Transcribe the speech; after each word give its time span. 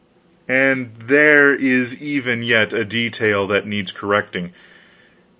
"And 0.47 0.95
there 0.97 1.53
is 1.53 1.93
even 2.01 2.41
yet 2.41 2.73
a 2.73 2.83
detail 2.83 3.45
that 3.45 3.67
needs 3.67 3.91
correcting. 3.91 4.51